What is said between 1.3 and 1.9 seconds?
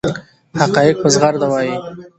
وایي.